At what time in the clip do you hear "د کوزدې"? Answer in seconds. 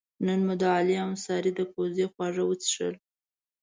1.55-2.05